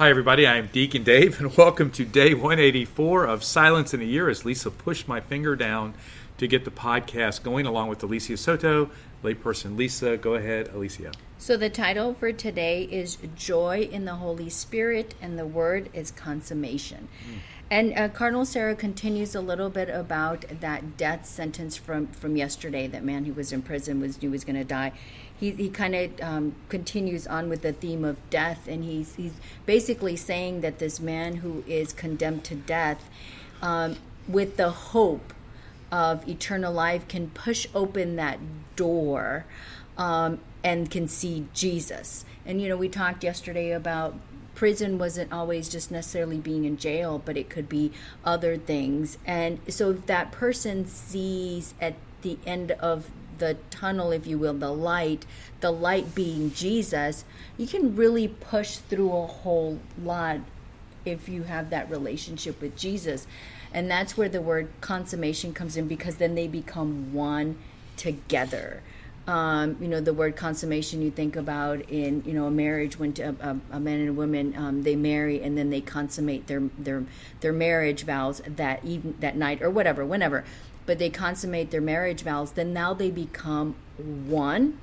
[0.00, 0.46] Hi, everybody.
[0.46, 4.70] I'm Deacon Dave, and welcome to day 184 of Silence in a Year as Lisa
[4.70, 5.92] pushed my finger down
[6.38, 8.88] to get the podcast going along with Alicia Soto,
[9.22, 10.16] layperson Lisa.
[10.16, 11.12] Go ahead, Alicia.
[11.36, 16.10] So, the title for today is Joy in the Holy Spirit, and the word is
[16.10, 17.08] consummation.
[17.28, 17.38] Mm.
[17.70, 22.88] And uh, Cardinal Sarah continues a little bit about that death sentence from, from yesterday.
[22.88, 24.92] That man who was in prison was knew was going to die.
[25.38, 29.34] He, he kind of um, continues on with the theme of death, and he's he's
[29.66, 33.08] basically saying that this man who is condemned to death,
[33.62, 35.32] um, with the hope
[35.92, 38.40] of eternal life, can push open that
[38.74, 39.44] door,
[39.96, 42.24] um, and can see Jesus.
[42.44, 44.14] And you know, we talked yesterday about
[44.60, 47.90] prison wasn't always just necessarily being in jail, but it could be
[48.26, 49.16] other things.
[49.24, 54.52] And so if that person sees at the end of the tunnel, if you will,
[54.52, 55.24] the light,
[55.60, 57.24] the light being Jesus,
[57.56, 60.40] you can really push through a whole lot
[61.06, 63.26] if you have that relationship with Jesus.
[63.72, 67.56] And that's where the word consummation comes in because then they become one
[67.96, 68.82] together
[69.30, 73.14] um, you know the word consummation you think about in you know a marriage when
[73.20, 76.62] a, a, a man and a woman um, they marry and then they consummate their
[76.76, 77.04] their
[77.40, 80.44] their marriage vows that even that night or whatever whenever.
[80.84, 84.80] But they consummate their marriage vows then now they become one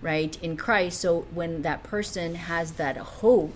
[0.00, 1.00] right in Christ.
[1.00, 3.54] So when that person has that hope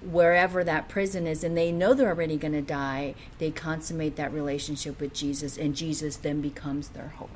[0.00, 4.30] wherever that prison is and they know they're already going to die they consummate that
[4.34, 7.30] relationship with Jesus and Jesus then becomes their hope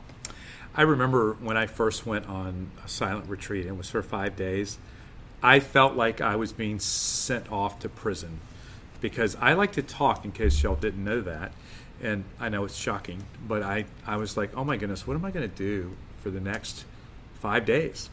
[0.74, 4.36] I remember when I first went on a silent retreat, and it was for five
[4.36, 4.78] days.
[5.42, 8.40] I felt like I was being sent off to prison
[9.00, 10.24] because I like to talk.
[10.24, 11.52] In case y'all didn't know that,
[12.02, 15.24] and I know it's shocking, but I I was like, oh my goodness, what am
[15.24, 16.84] I going to do for the next
[17.40, 18.10] five days?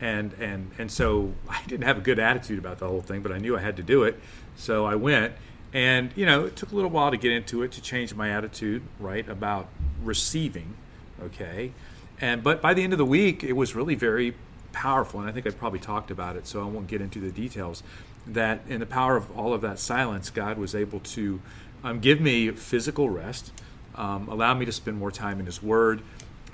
[0.00, 3.32] And and and so I didn't have a good attitude about the whole thing, but
[3.32, 4.18] I knew I had to do it,
[4.56, 5.34] so I went.
[5.72, 8.30] And you know, it took a little while to get into it to change my
[8.30, 9.68] attitude, right, about
[10.02, 10.74] receiving
[11.22, 11.72] okay.
[12.20, 14.34] And but by the end of the week it was really very
[14.76, 17.30] powerful and i think i probably talked about it so i won't get into the
[17.30, 17.82] details
[18.26, 21.40] that in the power of all of that silence god was able to
[21.82, 23.52] um, give me physical rest
[23.94, 26.02] um, allow me to spend more time in his word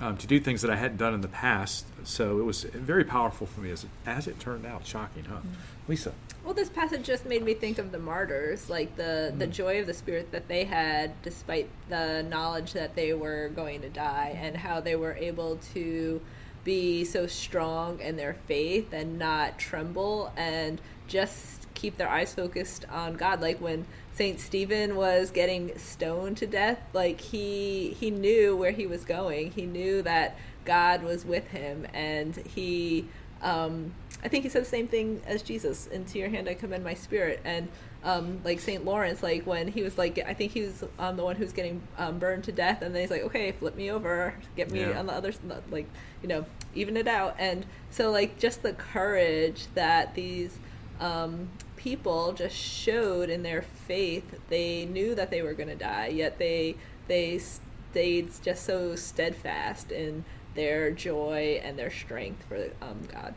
[0.03, 3.03] um, to do things that i hadn't done in the past so it was very
[3.03, 5.49] powerful for me as, as it turned out shocking huh mm-hmm.
[5.87, 9.39] lisa well, this passage just made me think of the martyrs, like the mm.
[9.39, 13.79] the joy of the spirit that they had despite the knowledge that they were going
[13.81, 16.19] to die, and how they were able to
[16.63, 22.85] be so strong in their faith and not tremble and just keep their eyes focused
[22.89, 23.41] on God.
[23.41, 28.87] Like when Saint Stephen was getting stoned to death, like he he knew where he
[28.87, 29.51] was going.
[29.51, 33.07] He knew that God was with him, and he
[33.41, 33.93] um,
[34.23, 35.87] I think he said the same thing as Jesus.
[35.87, 37.41] Into your hand I commend my spirit.
[37.43, 37.67] And
[38.05, 41.23] um, like Saint Lawrence, like when he was like, I think he was um, the
[41.25, 44.33] one who's getting um, burned to death, and then he's like, okay, flip me over,
[44.55, 44.97] get me yeah.
[44.97, 45.33] on the other,
[45.69, 45.87] like
[46.21, 46.45] you know,
[46.75, 47.35] even it out.
[47.37, 50.57] And so like just the courage that these
[51.03, 54.39] um, people just showed in their faith.
[54.47, 56.75] They knew that they were going to die, yet they
[57.07, 60.23] they stayed just so steadfast in
[60.55, 63.33] their joy and their strength for um, God.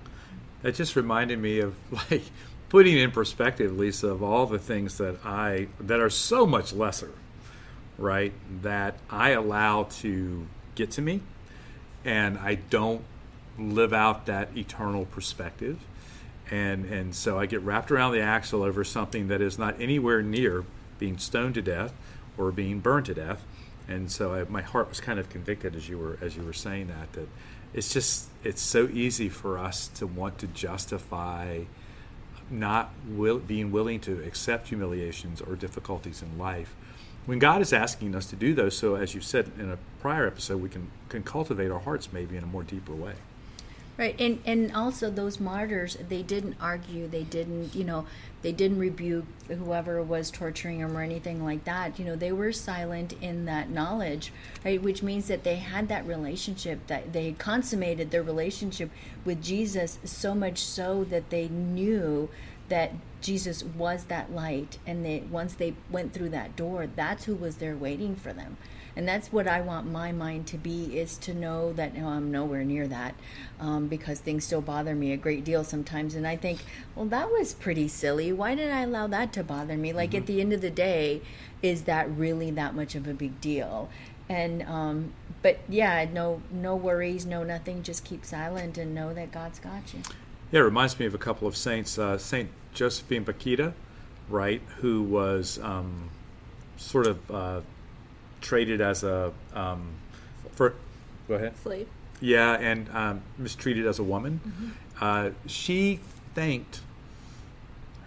[0.63, 1.75] That just reminded me of
[2.11, 2.23] like
[2.69, 7.13] putting in perspective, Lisa, of all the things that I that are so much lesser,
[7.99, 8.33] right?
[8.63, 11.21] That I allow to get to me,
[12.05, 13.03] and I don't
[13.59, 15.81] live out that eternal perspective.
[16.51, 20.23] And, and so I get wrapped around the axle over something that is not anywhere
[20.23, 20.65] near
[20.99, 21.93] being stoned to death
[22.39, 23.45] or being burned to death
[23.89, 26.53] and so I, my heart was kind of convicted as you were as you were
[26.53, 27.29] saying that that
[27.73, 31.61] it's just it's so easy for us to want to justify
[32.49, 36.75] not will, being willing to accept humiliations or difficulties in life
[37.27, 38.77] when God is asking us to do those.
[38.77, 42.37] So as you said in a prior episode, we can can cultivate our hearts maybe
[42.37, 43.15] in a more deeper way.
[43.99, 48.05] Right, and and also those martyrs, they didn't argue, they didn't, you know,
[48.43, 51.99] they didn't rebuke whoever was torturing them or anything like that.
[51.99, 54.83] You know, they were silent in that knowledge, right?
[54.83, 58.91] Which means that they had that relationship, that they consummated their relationship
[59.25, 62.29] with Jesus so much so that they knew
[62.69, 62.93] that
[63.23, 67.57] Jesus was that light, and they once they went through that door, that's who was
[67.57, 68.59] there waiting for them
[68.97, 72.31] and that's what I want my mind to be is to know that no, I'm
[72.31, 73.15] nowhere near that
[73.61, 76.65] um, because things still bother me a great deal sometimes, and I think,
[76.95, 78.33] well, that was pretty silly.
[78.33, 79.93] Why did I allow that to bother me?
[79.93, 80.19] Like mm-hmm.
[80.19, 81.21] at the end of the day,
[81.63, 83.89] is that really that much of a big deal?
[84.29, 85.13] And um,
[85.43, 87.83] but yeah, no no worries, no nothing.
[87.83, 90.01] Just keep silent and know that God's got you.
[90.51, 91.99] Yeah, it reminds me of a couple of saints.
[91.99, 93.73] Uh, Saint Josephine Bakhita
[94.29, 96.11] right, who was um,
[96.77, 97.61] sort of uh,
[98.41, 99.89] traded as a um,
[100.53, 100.75] for.
[101.29, 101.57] Go ahead.
[101.63, 101.89] Slave.
[102.21, 104.41] Yeah, and um, mistreated as a woman.
[104.47, 104.69] Mm-hmm.
[105.01, 106.01] Uh, she
[106.35, 106.81] thanked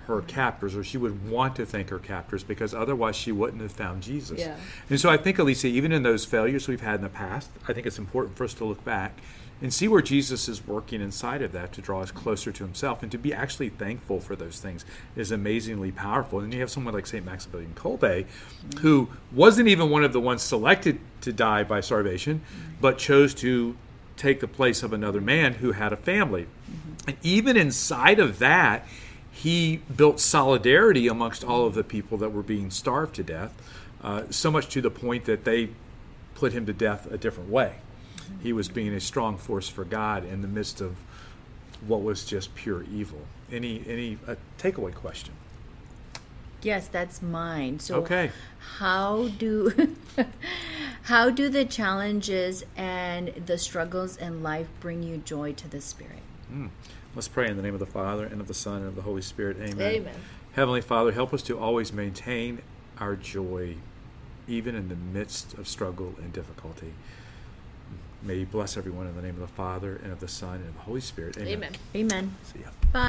[0.09, 3.71] her captors, or she would want to thank her captors, because otherwise she wouldn't have
[3.71, 4.39] found Jesus.
[4.39, 4.57] Yeah.
[4.89, 7.73] And so I think, Alicia, even in those failures we've had in the past, I
[7.73, 9.19] think it's important for us to look back
[9.61, 13.03] and see where Jesus is working inside of that to draw us closer to himself
[13.03, 14.85] and to be actually thankful for those things
[15.15, 16.39] is amazingly powerful.
[16.39, 17.25] And you have someone like St.
[17.25, 18.25] Maximilian Kolbe,
[18.79, 22.41] who wasn't even one of the ones selected to die by starvation,
[22.79, 23.75] but chose to
[24.15, 26.43] take the place of another man who had a family.
[26.43, 27.09] Mm-hmm.
[27.09, 28.87] And even inside of that,
[29.39, 33.53] he built solidarity amongst all of the people that were being starved to death,
[34.03, 35.69] uh, so much to the point that they
[36.35, 37.75] put him to death a different way.
[38.43, 40.97] He was being a strong force for God in the midst of
[41.87, 43.21] what was just pure evil.
[43.49, 45.33] Any any uh, takeaway question?
[46.61, 47.79] Yes, that's mine.
[47.79, 48.31] So Okay.
[48.77, 49.95] how do
[51.03, 56.23] how do the challenges and the struggles in life bring you joy to the spirit?
[57.15, 59.01] Let's pray in the name of the Father and of the Son and of the
[59.01, 59.57] Holy Spirit.
[59.57, 59.79] Amen.
[59.79, 60.15] Amen.
[60.53, 62.61] Heavenly Father, help us to always maintain
[62.99, 63.75] our joy,
[64.47, 66.93] even in the midst of struggle and difficulty.
[68.21, 70.69] May you bless everyone in the name of the Father and of the Son and
[70.69, 71.37] of the Holy Spirit.
[71.37, 71.73] Amen.
[71.95, 72.35] Amen.
[72.43, 72.67] See ya.
[72.91, 73.07] Bye.